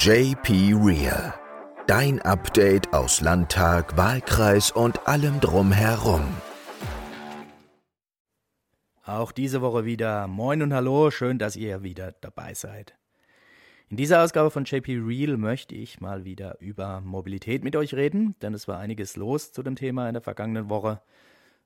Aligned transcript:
JP 0.00 0.74
Real. 0.80 1.34
Dein 1.88 2.22
Update 2.22 2.92
aus 2.92 3.20
Landtag, 3.20 3.96
Wahlkreis 3.96 4.70
und 4.70 5.08
allem 5.08 5.40
drumherum. 5.40 6.22
Auch 9.04 9.32
diese 9.32 9.60
Woche 9.60 9.84
wieder 9.86 10.28
Moin 10.28 10.62
und 10.62 10.72
Hallo, 10.72 11.10
schön, 11.10 11.40
dass 11.40 11.56
ihr 11.56 11.82
wieder 11.82 12.12
dabei 12.12 12.54
seid. 12.54 12.94
In 13.88 13.96
dieser 13.96 14.22
Ausgabe 14.22 14.52
von 14.52 14.66
JP 14.66 15.00
Real 15.04 15.36
möchte 15.36 15.74
ich 15.74 16.00
mal 16.00 16.24
wieder 16.24 16.60
über 16.60 17.00
Mobilität 17.00 17.64
mit 17.64 17.74
euch 17.74 17.92
reden, 17.92 18.36
denn 18.40 18.54
es 18.54 18.68
war 18.68 18.78
einiges 18.78 19.16
los 19.16 19.50
zu 19.50 19.64
dem 19.64 19.74
Thema 19.74 20.06
in 20.06 20.14
der 20.14 20.22
vergangenen 20.22 20.68
Woche. 20.68 21.02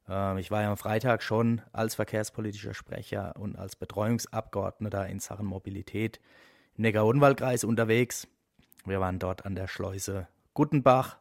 Ähm, 0.09 0.39
ich 0.39 0.51
war 0.51 0.63
ja 0.63 0.71
am 0.71 0.79
Freitag 0.79 1.23
schon 1.23 1.61
als 1.73 1.97
verkehrspolitischer 1.97 2.73
Sprecher 2.73 3.35
und 3.39 3.57
als 3.57 3.77
Betreuungsabgeordneter 3.77 5.07
in 5.07 5.21
Sachen 5.21 5.45
Mobilität 5.45 6.19
Neckar-Odenwald-Kreis 6.77 7.65
unterwegs. 7.65 8.29
Wir 8.85 9.01
waren 9.01 9.19
dort 9.19 9.45
an 9.47 9.55
der 9.55 9.69
Schleuse 9.69 10.29
Guttenbach. 10.55 11.19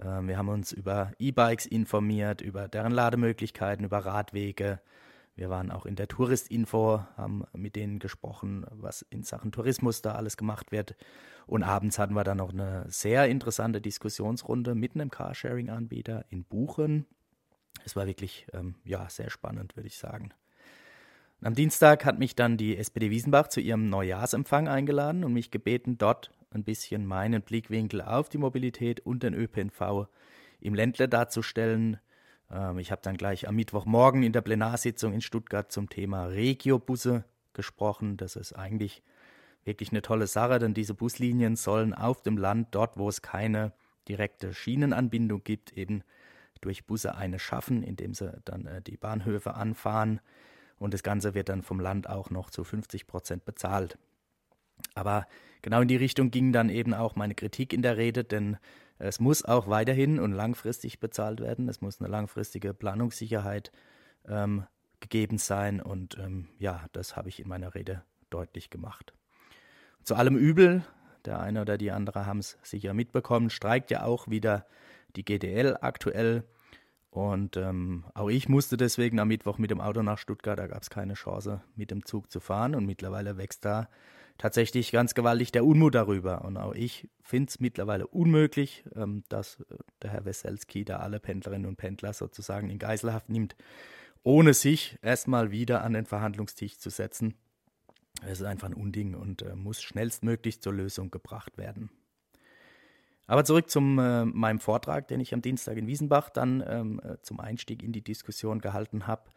Ähm, 0.00 0.28
wir 0.28 0.38
haben 0.38 0.48
uns 0.48 0.72
über 0.72 1.12
E-Bikes 1.18 1.66
informiert, 1.66 2.40
über 2.40 2.68
deren 2.68 2.92
Lademöglichkeiten, 2.92 3.84
über 3.84 3.98
Radwege, 3.98 4.80
wir 5.36 5.50
waren 5.50 5.70
auch 5.70 5.84
in 5.84 5.96
der 5.96 6.08
Touristinfo, 6.08 7.04
haben 7.16 7.44
mit 7.52 7.76
denen 7.76 7.98
gesprochen, 7.98 8.64
was 8.70 9.02
in 9.02 9.22
Sachen 9.22 9.52
Tourismus 9.52 10.00
da 10.00 10.14
alles 10.14 10.38
gemacht 10.38 10.72
wird. 10.72 10.96
Und 11.46 11.62
abends 11.62 11.98
hatten 11.98 12.14
wir 12.14 12.24
dann 12.24 12.38
noch 12.38 12.52
eine 12.52 12.86
sehr 12.88 13.28
interessante 13.28 13.82
Diskussionsrunde 13.82 14.74
mit 14.74 14.94
einem 14.94 15.10
Carsharing-Anbieter 15.10 16.24
in 16.30 16.44
Buchen. 16.44 17.06
Es 17.84 17.94
war 17.94 18.06
wirklich 18.06 18.46
ähm, 18.54 18.76
ja, 18.84 19.10
sehr 19.10 19.28
spannend, 19.28 19.76
würde 19.76 19.88
ich 19.88 19.98
sagen. 19.98 20.30
Am 21.46 21.54
Dienstag 21.54 22.04
hat 22.04 22.18
mich 22.18 22.34
dann 22.34 22.56
die 22.56 22.76
SPD 22.76 23.08
Wiesenbach 23.08 23.46
zu 23.46 23.60
ihrem 23.60 23.88
Neujahrsempfang 23.88 24.66
eingeladen 24.66 25.22
und 25.22 25.32
mich 25.32 25.52
gebeten, 25.52 25.96
dort 25.96 26.32
ein 26.50 26.64
bisschen 26.64 27.06
meinen 27.06 27.40
Blickwinkel 27.40 28.02
auf 28.02 28.28
die 28.28 28.38
Mobilität 28.38 28.98
und 28.98 29.22
den 29.22 29.32
ÖPNV 29.32 30.08
im 30.58 30.74
Ländle 30.74 31.08
darzustellen 31.08 32.00
ähm, 32.50 32.80
ich 32.80 32.90
habe 32.90 33.00
dann 33.00 33.16
gleich 33.16 33.46
am 33.46 33.54
Mittwochmorgen 33.54 34.24
in 34.24 34.32
der 34.32 34.40
Plenarsitzung 34.40 35.12
in 35.12 35.20
Stuttgart 35.20 35.70
zum 35.70 35.88
Thema 35.88 36.24
Regiobusse 36.24 37.22
gesprochen. 37.52 38.16
Das 38.16 38.34
ist 38.34 38.52
eigentlich 38.52 39.04
wirklich 39.64 39.92
eine 39.92 40.02
tolle 40.02 40.26
Sache, 40.26 40.58
denn 40.58 40.74
diese 40.74 40.94
Buslinien 40.94 41.54
sollen 41.54 41.94
auf 41.94 42.22
dem 42.22 42.38
Land, 42.38 42.70
dort 42.72 42.96
wo 42.96 43.08
es 43.08 43.22
keine 43.22 43.72
direkte 44.08 44.52
Schienenanbindung 44.52 45.44
gibt, 45.44 45.74
eben 45.74 46.02
durch 46.60 46.86
Busse 46.86 47.14
eine 47.14 47.38
schaffen, 47.38 47.84
indem 47.84 48.14
sie 48.14 48.36
dann 48.44 48.66
äh, 48.66 48.82
die 48.82 48.96
Bahnhöfe 48.96 49.54
anfahren. 49.54 50.20
Und 50.78 50.94
das 50.94 51.02
Ganze 51.02 51.34
wird 51.34 51.48
dann 51.48 51.62
vom 51.62 51.80
Land 51.80 52.08
auch 52.08 52.30
noch 52.30 52.50
zu 52.50 52.64
50 52.64 53.06
Prozent 53.06 53.44
bezahlt. 53.44 53.98
Aber 54.94 55.26
genau 55.62 55.80
in 55.80 55.88
die 55.88 55.96
Richtung 55.96 56.30
ging 56.30 56.52
dann 56.52 56.68
eben 56.68 56.94
auch 56.94 57.16
meine 57.16 57.34
Kritik 57.34 57.72
in 57.72 57.82
der 57.82 57.96
Rede, 57.96 58.24
denn 58.24 58.58
es 58.98 59.20
muss 59.20 59.44
auch 59.44 59.68
weiterhin 59.68 60.18
und 60.18 60.32
langfristig 60.32 61.00
bezahlt 61.00 61.40
werden. 61.40 61.68
Es 61.68 61.80
muss 61.80 62.00
eine 62.00 62.08
langfristige 62.08 62.72
Planungssicherheit 62.72 63.72
ähm, 64.26 64.66
gegeben 65.00 65.38
sein. 65.38 65.80
Und 65.80 66.16
ähm, 66.18 66.48
ja, 66.58 66.86
das 66.92 67.16
habe 67.16 67.28
ich 67.28 67.40
in 67.40 67.48
meiner 67.48 67.74
Rede 67.74 68.02
deutlich 68.30 68.70
gemacht. 68.70 69.12
Zu 70.02 70.14
allem 70.14 70.36
Übel, 70.36 70.84
der 71.24 71.40
eine 71.40 71.60
oder 71.60 71.76
die 71.76 71.90
andere 71.90 72.26
haben 72.26 72.38
es 72.38 72.58
sicher 72.62 72.94
mitbekommen, 72.94 73.50
streikt 73.50 73.90
ja 73.90 74.04
auch 74.04 74.28
wieder 74.28 74.66
die 75.16 75.24
GDL 75.24 75.76
aktuell. 75.80 76.44
Und 77.16 77.56
ähm, 77.56 78.04
auch 78.12 78.28
ich 78.28 78.46
musste 78.46 78.76
deswegen 78.76 79.18
am 79.20 79.28
Mittwoch 79.28 79.56
mit 79.56 79.70
dem 79.70 79.80
Auto 79.80 80.02
nach 80.02 80.18
Stuttgart. 80.18 80.58
Da 80.58 80.66
gab 80.66 80.82
es 80.82 80.90
keine 80.90 81.14
Chance, 81.14 81.62
mit 81.74 81.90
dem 81.90 82.04
Zug 82.04 82.30
zu 82.30 82.40
fahren. 82.40 82.74
Und 82.74 82.84
mittlerweile 82.84 83.38
wächst 83.38 83.64
da 83.64 83.88
tatsächlich 84.36 84.92
ganz 84.92 85.14
gewaltig 85.14 85.50
der 85.50 85.64
Unmut 85.64 85.94
darüber. 85.94 86.44
Und 86.44 86.58
auch 86.58 86.74
ich 86.74 87.08
finde 87.22 87.48
es 87.48 87.58
mittlerweile 87.58 88.06
unmöglich, 88.06 88.84
ähm, 88.94 89.24
dass 89.30 89.60
äh, 89.60 89.76
der 90.02 90.10
Herr 90.10 90.26
Weselski 90.26 90.84
da 90.84 90.98
alle 90.98 91.18
Pendlerinnen 91.18 91.66
und 91.66 91.76
Pendler 91.76 92.12
sozusagen 92.12 92.68
in 92.68 92.78
Geiselhaft 92.78 93.30
nimmt, 93.30 93.56
ohne 94.22 94.52
sich 94.52 94.98
erstmal 95.00 95.50
wieder 95.50 95.84
an 95.84 95.94
den 95.94 96.04
Verhandlungstisch 96.04 96.76
zu 96.76 96.90
setzen. 96.90 97.32
Es 98.26 98.40
ist 98.40 98.46
einfach 98.46 98.68
ein 98.68 98.74
Unding 98.74 99.14
und 99.14 99.40
äh, 99.40 99.56
muss 99.56 99.80
schnellstmöglich 99.80 100.60
zur 100.60 100.74
Lösung 100.74 101.10
gebracht 101.10 101.56
werden. 101.56 101.88
Aber 103.26 103.44
zurück 103.44 103.68
zu 103.68 103.80
äh, 103.80 104.24
meinem 104.24 104.60
Vortrag, 104.60 105.08
den 105.08 105.20
ich 105.20 105.34
am 105.34 105.42
Dienstag 105.42 105.76
in 105.76 105.86
Wiesenbach 105.86 106.30
dann 106.30 106.62
ähm, 106.66 107.00
äh, 107.04 107.16
zum 107.22 107.40
Einstieg 107.40 107.82
in 107.82 107.92
die 107.92 108.02
Diskussion 108.02 108.60
gehalten 108.60 109.06
habe. 109.06 109.30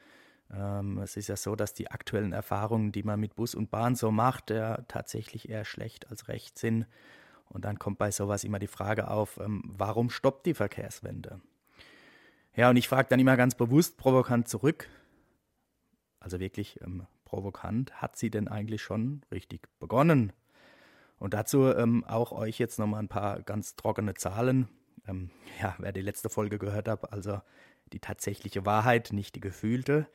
Ähm, 0.54 1.00
es 1.00 1.18
ist 1.18 1.28
ja 1.28 1.36
so, 1.36 1.56
dass 1.56 1.74
die 1.74 1.90
aktuellen 1.90 2.34
Erfahrungen, 2.34 2.92
die 2.92 3.04
man 3.04 3.20
mit 3.20 3.36
Bus 3.36 3.56
und 3.56 3.72
Bahn 3.72 3.96
so 3.96 4.12
macht, 4.12 4.52
ja 4.52 4.82
tatsächlich 4.88 5.50
eher 5.50 5.66
schlecht 5.66 6.10
als 6.10 6.28
recht 6.28 6.58
sind. 6.58 6.86
Und 7.50 7.66
dann 7.66 7.80
kommt 7.80 7.98
bei 7.98 8.12
sowas 8.12 8.44
immer 8.44 8.60
die 8.60 8.68
Frage 8.68 9.10
auf, 9.10 9.40
ähm, 9.40 9.64
warum 9.66 10.10
stoppt 10.10 10.46
die 10.46 10.54
Verkehrswende? 10.54 11.42
Ja, 12.56 12.70
und 12.70 12.78
ich 12.78 12.88
frage 12.88 13.10
dann 13.10 13.20
immer 13.20 13.38
ganz 13.38 13.56
bewusst 13.56 13.98
provokant 13.98 14.48
zurück, 14.48 14.88
also 16.20 16.40
wirklich 16.40 16.80
ähm, 16.82 17.08
provokant, 17.26 18.02
hat 18.02 18.18
sie 18.18 18.30
denn 18.30 18.48
eigentlich 18.48 18.82
schon 18.82 19.24
richtig 19.32 19.68
begonnen? 19.80 20.34
Und 21.20 21.34
dazu 21.34 21.66
ähm, 21.66 22.04
auch 22.06 22.32
euch 22.32 22.58
jetzt 22.60 22.80
nochmal 22.80 23.02
ein 23.02 23.10
paar 23.10 23.42
ganz 23.42 23.76
trockene 23.76 24.14
Zahlen. 24.14 24.70
Ähm, 25.08 25.30
ja, 25.62 25.76
wer 25.78 25.92
die 25.92 26.02
letzte 26.02 26.30
Folge 26.30 26.58
gehört 26.58 26.88
hat, 26.88 27.12
also 27.12 27.42
die 27.92 28.00
tatsächliche 28.00 28.66
Wahrheit, 28.66 29.12
nicht 29.12 29.36
die 29.36 29.42
gefühlte. 29.42 30.08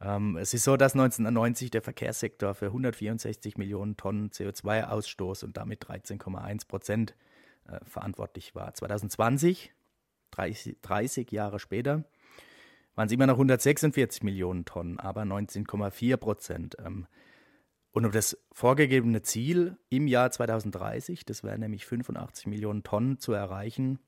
Ähm, 0.00 0.36
es 0.36 0.54
ist 0.54 0.64
so, 0.64 0.76
dass 0.76 0.92
1990 0.92 1.70
der 1.70 1.82
Verkehrssektor 1.82 2.54
für 2.54 2.66
164 2.66 3.56
Millionen 3.58 3.96
Tonnen 3.96 4.30
CO2-Ausstoß 4.30 5.44
und 5.44 5.56
damit 5.56 5.84
13,1 5.84 6.68
Prozent 6.68 7.14
äh, 7.68 7.78
verantwortlich 7.84 8.54
war. 8.54 8.74
2020, 8.74 9.72
30, 10.32 10.78
30 10.82 11.30
Jahre 11.32 11.58
später, 11.58 12.04
waren 12.94 13.06
es 13.06 13.12
immer 13.12 13.26
noch 13.26 13.34
146 13.34 14.22
Millionen 14.22 14.64
Tonnen, 14.64 14.98
aber 14.98 15.22
19,4 15.22 16.16
Prozent. 16.16 16.76
Ähm, 16.84 17.06
und 17.92 18.06
um 18.06 18.12
das 18.12 18.38
vorgegebene 18.52 19.22
Ziel 19.22 19.76
im 19.88 20.06
Jahr 20.06 20.30
2030, 20.30 21.24
das 21.24 21.42
wären 21.42 21.60
nämlich 21.60 21.86
85 21.86 22.46
Millionen 22.46 22.82
Tonnen 22.82 23.18
zu 23.18 23.32
erreichen, 23.32 23.98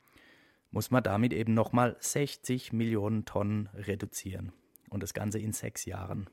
muss 0.71 0.91
man 0.91 1.03
damit 1.03 1.33
eben 1.33 1.55
nochmal 1.55 1.97
60 1.99 2.73
Millionen 2.73 3.25
Tonnen 3.25 3.69
reduzieren. 3.75 4.53
Und 4.89 5.03
das 5.03 5.15
Ganze 5.15 5.39
in 5.39 5.53
sechs 5.53 5.85
Jahren. 5.85 6.29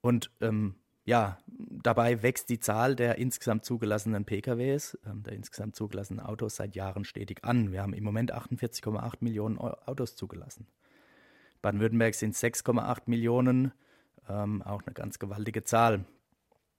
Und 0.00 0.30
ähm, 0.40 0.74
ja, 1.04 1.38
dabei 1.46 2.22
wächst 2.22 2.48
die 2.50 2.58
Zahl 2.58 2.94
der 2.94 3.18
insgesamt 3.18 3.64
zugelassenen 3.64 4.24
PKWs, 4.24 4.98
ähm, 5.06 5.22
der 5.22 5.32
insgesamt 5.34 5.76
zugelassenen 5.76 6.24
Autos 6.24 6.56
seit 6.56 6.74
Jahren 6.74 7.04
stetig 7.04 7.44
an. 7.44 7.72
Wir 7.72 7.82
haben 7.82 7.94
im 7.94 8.04
Moment 8.04 8.34
48,8 8.34 9.14
Millionen 9.20 9.58
Autos 9.58 10.16
zugelassen. 10.16 10.66
Baden-Württemberg 11.62 12.14
sind 12.14 12.34
6,8 12.34 13.02
Millionen, 13.06 13.72
ähm, 14.28 14.62
auch 14.62 14.82
eine 14.84 14.94
ganz 14.94 15.18
gewaltige 15.18 15.64
Zahl. 15.64 16.04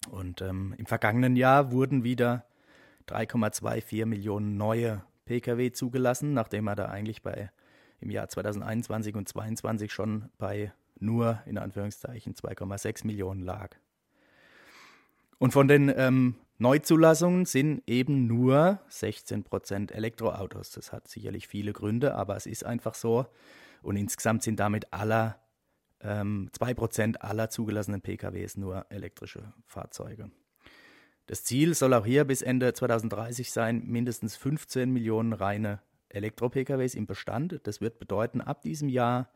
Und 0.10 0.42
ähm, 0.42 0.74
im 0.78 0.86
vergangenen 0.86 1.36
Jahr 1.36 1.72
wurden 1.72 2.04
wieder 2.04 2.46
3,24 3.08 4.06
Millionen 4.06 4.58
neue 4.58 5.04
Pkw 5.26 5.72
zugelassen, 5.72 6.34
nachdem 6.34 6.68
er 6.68 6.76
da 6.76 6.86
eigentlich 6.86 7.22
bei 7.22 7.52
im 8.00 8.10
Jahr 8.10 8.28
2021 8.28 9.16
und 9.16 9.30
2022 9.30 9.94
schon 9.94 10.30
bei 10.38 10.74
nur 11.00 11.40
in 11.46 11.58
Anführungszeichen 11.58 12.34
2,6 12.34 13.06
Millionen 13.06 13.42
lag. 13.42 13.76
Und 15.38 15.52
von 15.54 15.68
den 15.68 15.92
ähm, 15.96 16.36
Neuzulassungen 16.58 17.46
sind 17.46 17.82
eben 17.88 18.28
nur 18.28 18.80
16 18.90 19.44
Prozent 19.44 19.92
Elektroautos. 19.92 20.72
Das 20.72 20.92
hat 20.92 21.08
sicherlich 21.08 21.48
viele 21.48 21.74
Gründe, 21.74 22.14
aber 22.14 22.36
es 22.36 22.46
ist 22.46 22.64
einfach 22.64 22.94
so. 22.94 23.26
Und 23.82 23.96
insgesamt 23.96 24.44
sind 24.44 24.60
damit 24.60 24.94
aller 24.94 25.40
ähm, 26.04 26.50
2 26.54 26.74
Prozent 26.74 27.22
aller 27.22 27.50
zugelassenen 27.50 28.02
PKWs 28.02 28.58
nur 28.58 28.86
elektrische 28.90 29.54
Fahrzeuge. 29.66 30.32
Das 31.28 31.44
Ziel 31.44 31.76
soll 31.76 31.94
auch 31.94 32.06
hier 32.06 32.26
bis 32.26 32.42
Ende 32.42 32.74
2030 32.74 33.52
sein, 33.52 33.84
mindestens 33.86 34.36
15 34.36 34.92
Millionen 34.92 35.34
reine 35.34 35.82
Elektro-PKWs 36.10 36.96
im 36.96 37.06
Bestand. 37.06 37.60
Das 37.64 37.80
wird 37.80 38.00
bedeuten, 38.00 38.42
ab 38.42 38.62
diesem 38.62 38.90
Jahr 38.90 39.30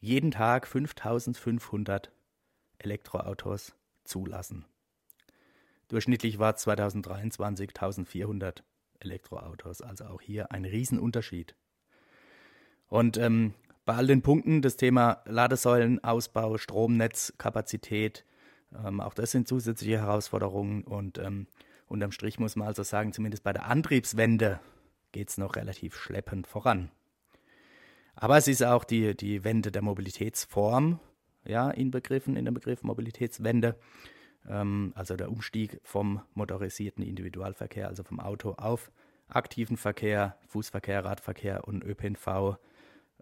jeden 0.00 0.30
Tag 0.30 0.66
5500 0.66 2.10
Elektroautos 2.78 3.74
zulassen. 4.04 4.64
Durchschnittlich 5.88 6.38
war 6.38 6.56
2023 6.56 7.70
1400 7.70 8.64
Elektroautos, 8.98 9.82
also 9.82 10.06
auch 10.06 10.20
hier 10.20 10.50
ein 10.50 10.64
Riesenunterschied. 10.64 11.54
Und 12.88 13.18
ähm, 13.18 13.54
bei 13.86 13.94
all 13.94 14.08
den 14.08 14.20
Punkten, 14.20 14.60
das 14.62 14.76
Thema 14.76 15.22
Ladesäulenausbau, 15.24 16.58
Stromnetzkapazität, 16.58 18.26
ähm, 18.84 19.00
auch 19.00 19.14
das 19.14 19.30
sind 19.30 19.48
zusätzliche 19.48 20.00
Herausforderungen 20.00 20.82
und 20.82 21.18
ähm, 21.18 21.46
unterm 21.86 22.10
Strich 22.10 22.38
muss 22.38 22.56
man 22.56 22.68
also 22.68 22.82
sagen, 22.82 23.12
zumindest 23.12 23.44
bei 23.44 23.52
der 23.52 23.66
Antriebswende 23.66 24.60
geht 25.12 25.30
es 25.30 25.38
noch 25.38 25.56
relativ 25.56 25.96
schleppend 25.96 26.48
voran. 26.48 26.90
Aber 28.16 28.36
es 28.36 28.48
ist 28.48 28.62
auch 28.62 28.82
die, 28.84 29.16
die 29.16 29.44
Wende 29.44 29.70
der 29.70 29.82
Mobilitätsform, 29.82 30.98
ja, 31.44 31.70
inbegriffen 31.70 32.36
in 32.36 32.44
den 32.44 32.54
Begriff 32.54 32.82
Mobilitätswende. 32.82 33.76
ähm, 34.48 34.92
also 34.96 35.16
der 35.16 35.30
Umstieg 35.30 35.80
vom 35.84 36.22
motorisierten 36.34 37.04
Individualverkehr, 37.04 37.86
also 37.86 38.02
vom 38.02 38.18
Auto 38.18 38.52
auf 38.52 38.90
aktiven 39.28 39.76
Verkehr, 39.76 40.36
Fußverkehr, 40.48 41.04
Radverkehr 41.04 41.68
und 41.68 41.84
ÖPNV. 41.84 42.58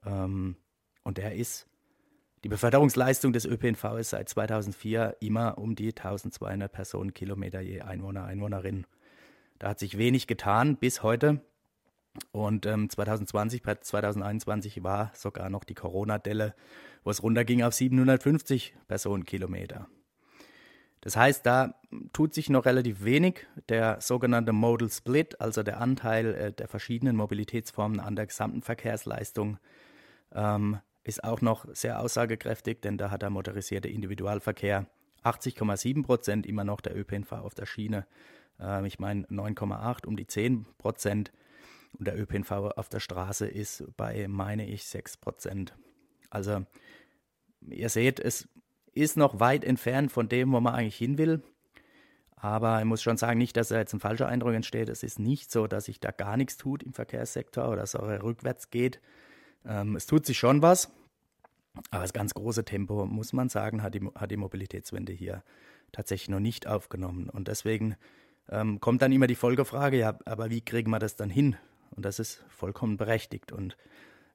Ähm, 0.06 0.56
und 1.02 1.18
der 1.18 1.34
ist, 1.34 1.66
die 2.44 2.48
Beförderungsleistung 2.48 3.32
des 3.32 3.46
ÖPNV 3.46 3.84
ist 3.98 4.10
seit 4.10 4.28
2004 4.28 5.16
immer 5.20 5.58
um 5.58 5.74
die 5.74 5.88
1200 5.88 6.70
Personenkilometer 6.70 7.60
je 7.60 7.80
Einwohner, 7.80 8.24
Einwohnerin. 8.24 8.86
Da 9.58 9.70
hat 9.70 9.78
sich 9.78 9.96
wenig 9.96 10.26
getan 10.26 10.76
bis 10.76 11.02
heute. 11.02 11.40
Und 12.32 12.66
ähm, 12.66 12.88
2020, 12.88 13.62
2021 13.62 14.84
war 14.84 15.10
sogar 15.14 15.50
noch 15.50 15.64
die 15.64 15.74
Corona-Delle, 15.74 16.54
wo 17.02 17.10
es 17.10 17.22
runterging 17.22 17.62
auf 17.62 17.74
750 17.74 18.76
Personenkilometer. 18.86 19.88
Das 21.00 21.16
heißt, 21.16 21.44
da 21.44 21.74
tut 22.12 22.32
sich 22.32 22.48
noch 22.48 22.64
relativ 22.64 23.04
wenig. 23.04 23.46
Der 23.68 24.00
sogenannte 24.00 24.52
Modal 24.52 24.90
Split, 24.90 25.40
also 25.40 25.62
der 25.62 25.80
Anteil 25.80 26.34
äh, 26.34 26.52
der 26.52 26.68
verschiedenen 26.68 27.16
Mobilitätsformen 27.16 28.00
an 28.00 28.16
der 28.16 28.26
gesamten 28.26 28.62
Verkehrsleistung, 28.62 29.58
ähm, 30.34 30.78
ist 31.02 31.22
auch 31.22 31.40
noch 31.40 31.66
sehr 31.74 32.00
aussagekräftig, 32.00 32.80
denn 32.80 32.98
da 32.98 33.10
hat 33.10 33.22
der 33.22 33.30
motorisierte 33.30 33.88
Individualverkehr 33.88 34.86
80,7 35.22 36.02
Prozent 36.02 36.46
immer 36.46 36.64
noch 36.64 36.80
der 36.80 36.96
ÖPNV 36.96 37.32
auf 37.32 37.54
der 37.54 37.66
Schiene. 37.66 38.06
Ähm, 38.60 38.84
ich 38.84 38.98
meine 38.98 39.26
9,8 39.26 40.06
um 40.06 40.16
die 40.16 40.26
10 40.26 40.66
Prozent 40.78 41.32
und 41.98 42.06
der 42.06 42.18
ÖPNV 42.18 42.50
auf 42.76 42.88
der 42.88 43.00
Straße 43.00 43.46
ist 43.46 43.84
bei, 43.96 44.26
meine 44.28 44.66
ich, 44.66 44.84
6 44.84 45.18
Prozent. 45.18 45.74
Also 46.30 46.64
ihr 47.68 47.88
seht, 47.88 48.18
es 48.20 48.48
ist 48.92 49.16
noch 49.16 49.40
weit 49.40 49.64
entfernt 49.64 50.12
von 50.12 50.28
dem, 50.28 50.52
wo 50.52 50.60
man 50.60 50.74
eigentlich 50.74 50.96
hin 50.96 51.18
will. 51.18 51.42
Aber 52.36 52.78
ich 52.78 52.84
muss 52.84 53.02
schon 53.02 53.16
sagen, 53.16 53.38
nicht, 53.38 53.56
dass 53.56 53.68
da 53.68 53.78
jetzt 53.78 53.94
ein 53.94 54.00
falscher 54.00 54.28
Eindruck 54.28 54.54
entsteht. 54.54 54.88
Es 54.88 55.02
ist 55.02 55.18
nicht 55.18 55.50
so, 55.50 55.66
dass 55.66 55.86
sich 55.86 56.00
da 56.00 56.10
gar 56.10 56.36
nichts 56.36 56.56
tut 56.56 56.82
im 56.82 56.92
Verkehrssektor 56.92 57.68
oder 57.68 57.76
dass 57.76 57.94
es 57.94 58.00
auch 58.00 58.08
rückwärts 58.22 58.70
geht. 58.70 59.00
Ähm, 59.66 59.96
es 59.96 60.06
tut 60.06 60.26
sich 60.26 60.38
schon 60.38 60.62
was. 60.62 60.90
Aber 61.90 62.02
das 62.02 62.12
ganz 62.12 62.34
große 62.34 62.64
Tempo, 62.64 63.04
muss 63.06 63.32
man 63.32 63.48
sagen, 63.48 63.82
hat 63.82 63.94
die, 63.94 64.08
hat 64.14 64.30
die 64.30 64.36
Mobilitätswende 64.36 65.12
hier 65.12 65.42
tatsächlich 65.90 66.28
noch 66.28 66.40
nicht 66.40 66.66
aufgenommen. 66.66 67.28
Und 67.28 67.48
deswegen 67.48 67.96
ähm, 68.48 68.80
kommt 68.80 69.02
dann 69.02 69.12
immer 69.12 69.26
die 69.26 69.34
Folgefrage, 69.34 69.98
ja, 69.98 70.18
aber 70.24 70.50
wie 70.50 70.60
kriegen 70.60 70.90
wir 70.90 70.98
das 70.98 71.16
dann 71.16 71.30
hin? 71.30 71.56
Und 71.90 72.04
das 72.04 72.18
ist 72.18 72.44
vollkommen 72.48 72.96
berechtigt. 72.96 73.52
Und 73.52 73.76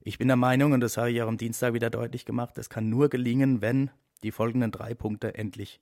ich 0.02 0.18
bin 0.18 0.28
der 0.28 0.36
Meinung, 0.36 0.72
und 0.72 0.80
das 0.80 0.96
habe 0.96 1.10
ich 1.10 1.22
auch 1.22 1.28
am 1.28 1.38
Dienstag 1.38 1.72
wieder 1.72 1.90
deutlich 1.90 2.24
gemacht, 2.24 2.56
das 2.58 2.70
kann 2.70 2.88
nur 2.88 3.08
gelingen, 3.08 3.60
wenn 3.60 3.90
die 4.22 4.32
folgenden 4.32 4.70
drei 4.70 4.94
Punkte 4.94 5.34
endlich 5.34 5.80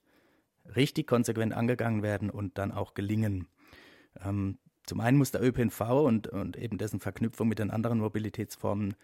richtig 0.76 1.06
konsequent 1.06 1.54
angegangen 1.54 2.02
werden 2.02 2.30
und 2.30 2.58
dann 2.58 2.72
auch 2.72 2.94
gelingen. 2.94 3.46
Ähm, 4.24 4.58
zum 4.86 5.00
einen 5.00 5.18
muss 5.18 5.30
der 5.30 5.42
ÖPNV 5.42 5.80
und, 5.80 6.28
und 6.28 6.56
eben 6.56 6.78
dessen 6.78 7.00
Verknüpfung 7.00 7.48
mit 7.48 7.58
den 7.58 7.70
anderen 7.70 7.98
Mobilitätsformen 7.98 8.94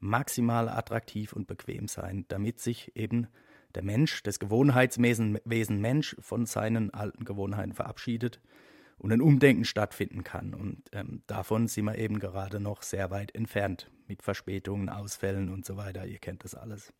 maximal 0.00 0.68
attraktiv 0.68 1.32
und 1.32 1.46
bequem 1.46 1.86
sein, 1.86 2.24
damit 2.28 2.60
sich 2.60 2.96
eben 2.96 3.28
der 3.74 3.84
Mensch, 3.84 4.22
das 4.22 4.38
Gewohnheitswesen 4.38 5.80
Mensch 5.80 6.16
von 6.18 6.46
seinen 6.46 6.92
alten 6.92 7.24
Gewohnheiten 7.24 7.72
verabschiedet 7.72 8.40
und 8.98 9.12
ein 9.12 9.20
Umdenken 9.20 9.64
stattfinden 9.64 10.24
kann. 10.24 10.54
Und 10.54 10.82
ähm, 10.92 11.22
davon 11.26 11.68
sind 11.68 11.84
wir 11.84 11.96
eben 11.96 12.18
gerade 12.18 12.60
noch 12.60 12.82
sehr 12.82 13.10
weit 13.10 13.34
entfernt 13.34 13.90
mit 14.08 14.22
Verspätungen, 14.22 14.88
Ausfällen 14.88 15.50
und 15.50 15.64
so 15.64 15.76
weiter. 15.76 16.06
Ihr 16.06 16.18
kennt 16.18 16.44
das 16.44 16.54
alles. 16.54 16.92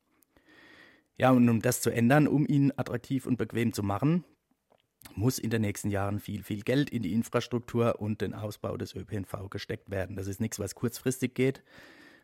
Ja, 1.16 1.30
und 1.32 1.48
um 1.48 1.60
das 1.60 1.82
zu 1.82 1.90
ändern, 1.90 2.28
um 2.28 2.46
ihn 2.46 2.72
attraktiv 2.76 3.26
und 3.26 3.36
bequem 3.36 3.72
zu 3.72 3.82
machen, 3.82 4.24
muss 5.14 5.38
in 5.38 5.50
den 5.50 5.62
nächsten 5.62 5.90
Jahren 5.90 6.20
viel, 6.20 6.42
viel 6.42 6.62
Geld 6.62 6.90
in 6.90 7.02
die 7.02 7.12
Infrastruktur 7.12 8.00
und 8.00 8.20
den 8.20 8.32
Ausbau 8.32 8.76
des 8.76 8.94
ÖPNV 8.94 9.50
gesteckt 9.50 9.90
werden. 9.90 10.16
Das 10.16 10.26
ist 10.26 10.40
nichts, 10.40 10.58
was 10.58 10.74
kurzfristig 10.74 11.34
geht. 11.34 11.62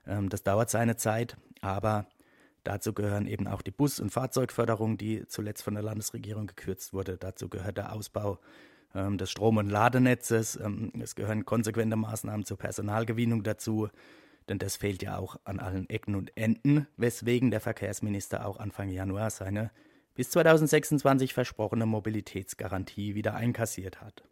Ähm, 0.06 0.28
das 0.28 0.42
dauert 0.42 0.70
seine 0.70 0.96
Zeit, 0.96 1.36
aber 1.60 2.06
dazu 2.64 2.92
gehören 2.92 3.26
eben 3.26 3.46
auch 3.46 3.62
die 3.62 3.70
Bus- 3.70 4.00
und 4.00 4.10
Fahrzeugförderung, 4.10 4.98
die 4.98 5.26
zuletzt 5.26 5.62
von 5.62 5.74
der 5.74 5.82
Landesregierung 5.82 6.46
gekürzt 6.46 6.92
wurde. 6.92 7.16
Dazu 7.16 7.48
gehört 7.48 7.76
der 7.76 7.92
Ausbau 7.92 8.38
ähm, 8.94 9.18
des 9.18 9.30
Strom- 9.30 9.56
und 9.58 9.68
Ladenetzes. 9.68 10.56
Ähm, 10.56 10.92
es 11.00 11.14
gehören 11.14 11.44
konsequente 11.44 11.96
Maßnahmen 11.96 12.44
zur 12.44 12.58
Personalgewinnung 12.58 13.42
dazu 13.42 13.88
denn 14.48 14.58
das 14.58 14.76
fehlt 14.76 15.02
ja 15.02 15.18
auch 15.18 15.36
an 15.44 15.58
allen 15.58 15.88
Ecken 15.90 16.14
und 16.14 16.36
Enden, 16.36 16.86
weswegen 16.96 17.50
der 17.50 17.60
Verkehrsminister 17.60 18.46
auch 18.46 18.58
Anfang 18.58 18.88
Januar 18.88 19.30
seine 19.30 19.70
bis 20.14 20.30
2026 20.30 21.34
versprochene 21.34 21.84
Mobilitätsgarantie 21.84 23.14
wieder 23.14 23.34
einkassiert 23.34 24.00
hat. 24.00 24.22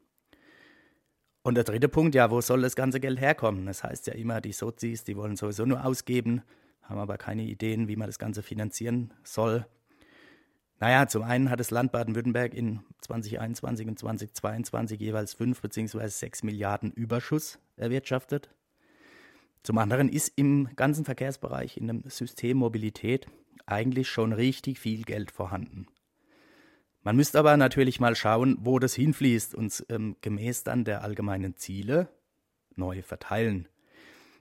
Und 1.44 1.56
der 1.56 1.64
dritte 1.64 1.90
Punkt, 1.90 2.14
ja, 2.14 2.30
wo 2.30 2.40
soll 2.40 2.62
das 2.62 2.74
ganze 2.74 3.00
Geld 3.00 3.20
herkommen? 3.20 3.66
Das 3.66 3.84
heißt 3.84 4.06
ja 4.06 4.14
immer, 4.14 4.40
die 4.40 4.52
Sozis, 4.52 5.04
die 5.04 5.14
wollen 5.14 5.36
sowieso 5.36 5.66
nur 5.66 5.84
ausgeben, 5.84 6.40
haben 6.80 6.98
aber 6.98 7.18
keine 7.18 7.42
Ideen, 7.42 7.86
wie 7.86 7.96
man 7.96 8.08
das 8.08 8.18
Ganze 8.18 8.42
finanzieren 8.42 9.12
soll. 9.24 9.66
Naja, 10.80 11.06
zum 11.06 11.22
einen 11.22 11.50
hat 11.50 11.60
das 11.60 11.70
Land 11.70 11.92
Baden-Württemberg 11.92 12.54
in 12.54 12.80
2021 13.02 13.86
und 13.86 13.98
2022 13.98 14.98
jeweils 14.98 15.34
5 15.34 15.60
bzw. 15.60 16.08
6 16.08 16.44
Milliarden 16.44 16.90
Überschuss 16.92 17.58
erwirtschaftet. 17.76 18.48
Zum 19.62 19.76
anderen 19.76 20.08
ist 20.08 20.32
im 20.36 20.70
ganzen 20.76 21.04
Verkehrsbereich, 21.04 21.76
in 21.76 21.88
dem 21.88 22.04
System 22.08 22.56
Mobilität, 22.56 23.26
eigentlich 23.66 24.08
schon 24.08 24.32
richtig 24.32 24.78
viel 24.78 25.02
Geld 25.02 25.30
vorhanden. 25.30 25.88
Man 27.04 27.16
müsste 27.16 27.38
aber 27.38 27.56
natürlich 27.56 28.00
mal 28.00 28.16
schauen, 28.16 28.56
wo 28.60 28.78
das 28.78 28.94
hinfließt 28.94 29.54
und 29.54 29.84
ähm, 29.90 30.16
gemäß 30.22 30.64
dann 30.64 30.84
der 30.84 31.02
allgemeinen 31.02 31.56
Ziele 31.56 32.08
neu 32.76 33.02
verteilen. 33.02 33.68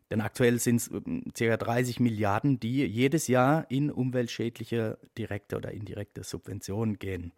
Denn 0.09 0.21
aktuell 0.21 0.59
sind 0.59 0.77
es 0.77 0.89
ca. 0.89 1.57
30 1.57 1.99
Milliarden, 1.99 2.59
die 2.59 2.85
jedes 2.85 3.27
Jahr 3.27 3.69
in 3.69 3.91
umweltschädliche 3.91 4.97
direkte 5.17 5.57
oder 5.57 5.71
indirekte 5.71 6.23
Subventionen 6.23 6.99
gehen. 6.99 7.33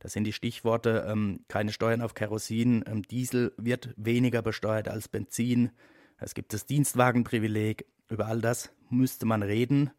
Das 0.00 0.12
sind 0.12 0.24
die 0.24 0.32
Stichworte 0.32 1.06
ähm, 1.08 1.44
keine 1.48 1.72
Steuern 1.72 2.00
auf 2.00 2.14
Kerosin, 2.14 2.84
ähm, 2.86 3.02
Diesel 3.02 3.52
wird 3.56 3.94
weniger 3.96 4.42
besteuert 4.42 4.88
als 4.88 5.08
Benzin, 5.08 5.70
es 6.20 6.34
gibt 6.34 6.52
das 6.52 6.66
Dienstwagenprivileg. 6.66 7.86
Über 8.08 8.26
all 8.26 8.40
das 8.40 8.70
müsste 8.90 9.24
man 9.24 9.42
reden. 9.42 9.90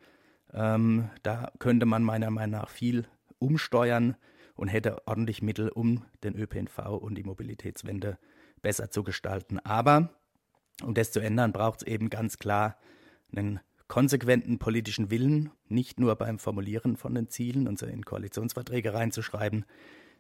Ähm, 0.54 1.10
da 1.24 1.52
könnte 1.58 1.86
man 1.88 2.04
meiner 2.04 2.30
Meinung 2.30 2.60
nach 2.62 2.70
viel 2.70 3.08
umsteuern 3.40 4.16
und 4.62 4.68
hätte 4.68 5.08
ordentlich 5.08 5.42
Mittel, 5.42 5.70
um 5.70 6.06
den 6.24 6.36
ÖPNV 6.36 6.78
und 7.00 7.16
die 7.16 7.24
Mobilitätswende 7.24 8.18
besser 8.62 8.92
zu 8.92 9.04
gestalten. 9.04 9.60
Aber 9.60 10.14
um 10.84 10.94
das 10.94 11.12
zu 11.12 11.20
ändern, 11.20 11.52
braucht 11.52 11.82
es 11.82 11.88
eben 11.88 12.10
ganz 12.10 12.38
klar 12.38 12.78
einen 13.36 13.60
konsequenten 13.88 14.60
politischen 14.60 15.10
Willen, 15.10 15.52
nicht 15.68 16.00
nur 16.00 16.16
beim 16.16 16.40
Formulieren 16.40 16.96
von 16.96 17.14
den 17.14 17.28
Zielen 17.28 17.68
und 17.68 17.80
so 17.80 17.86
in 17.86 18.06
Koalitionsverträge 18.06 18.94
reinzuschreiben, 18.94 19.66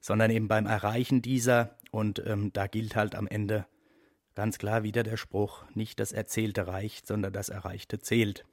sondern 0.01 0.31
eben 0.31 0.47
beim 0.47 0.65
Erreichen 0.65 1.21
dieser. 1.21 1.77
Und 1.91 2.21
ähm, 2.25 2.51
da 2.51 2.67
gilt 2.67 2.95
halt 2.95 3.15
am 3.15 3.27
Ende 3.27 3.65
Ganz 4.33 4.57
klar 4.57 4.83
wieder 4.83 5.03
der 5.03 5.17
Spruch, 5.17 5.65
nicht 5.73 5.99
das 5.99 6.13
Erzählte 6.13 6.67
reicht, 6.67 7.05
sondern 7.05 7.33
das 7.33 7.49
Erreichte 7.49 7.99
zählt. 7.99 8.45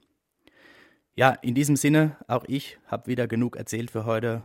Ja, 1.15 1.31
in 1.31 1.55
diesem 1.55 1.77
Sinne, 1.77 2.17
auch 2.27 2.43
ich 2.47 2.77
habe 2.87 3.07
wieder 3.07 3.27
genug 3.27 3.55
erzählt 3.55 3.89
für 3.89 4.05
heute. 4.05 4.43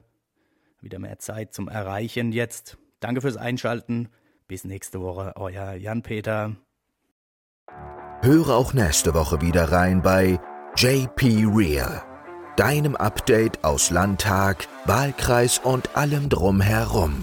Wieder 0.84 0.98
mehr 0.98 1.18
Zeit 1.18 1.54
zum 1.54 1.68
Erreichen 1.68 2.30
jetzt. 2.30 2.76
Danke 3.00 3.22
fürs 3.22 3.38
Einschalten. 3.38 4.10
Bis 4.46 4.64
nächste 4.64 5.00
Woche, 5.00 5.32
euer 5.36 5.72
Jan-Peter. 5.72 6.56
Höre 8.20 8.50
auch 8.50 8.74
nächste 8.74 9.14
Woche 9.14 9.40
wieder 9.40 9.72
rein 9.72 10.02
bei 10.02 10.38
JP 10.76 11.46
Real, 11.54 12.02
deinem 12.56 12.96
Update 12.96 13.64
aus 13.64 13.88
Landtag, 13.88 14.68
Wahlkreis 14.84 15.58
und 15.58 15.96
allem 15.96 16.28
drumherum. 16.28 17.14